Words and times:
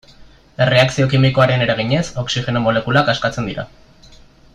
Erreakzio 0.65 1.03
kimikoaren 1.11 1.65
eraginez, 1.65 2.01
oxigeno 2.23 2.63
molekulak 2.69 3.13
askatzen 3.15 3.51
dira. 3.51 3.67